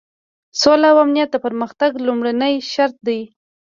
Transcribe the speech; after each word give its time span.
سوله 0.61 0.87
او 0.91 0.97
امنیت 1.03 1.29
د 1.31 1.37
پرمختګ 1.45 1.91
لومړنی 2.07 2.53
شرط 2.71 2.95
دی. 3.07 3.21